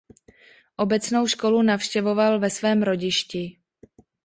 [0.77, 3.57] Obecnou školu navštěvoval ve svém rodišti.